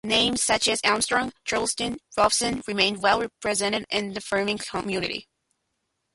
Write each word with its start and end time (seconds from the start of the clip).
Names 0.03 0.41
such 0.41 0.67
as 0.67 0.81
Armstrong, 0.83 1.31
Charleton 1.45 1.91
and 1.93 2.01
Robson 2.17 2.63
remain 2.67 3.01
well 3.01 3.21
represented 3.21 3.85
in 3.91 4.13
the 4.15 4.19
farming 4.21 4.57
community. 4.57 5.29